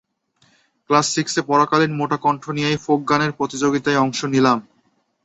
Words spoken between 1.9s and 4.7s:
মোটা কণ্ঠ নিয়েই ফোক গানের প্রতিযোগিতায় অংশ নিলাম।